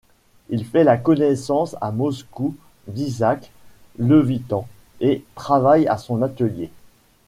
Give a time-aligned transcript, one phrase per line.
[0.49, 2.55] Il fait la connaissance à Moscou
[2.87, 3.51] d'Isaac
[3.99, 4.67] Levitan
[4.99, 6.71] et travaille à son atelier.